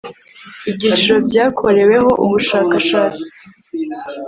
Ibyiciro 0.69 1.17
byakoreweho 1.29 2.09
ubushakashatsi 2.23 3.27